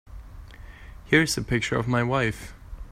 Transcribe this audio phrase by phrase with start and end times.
[1.05, 2.55] Here's the picture of my wife.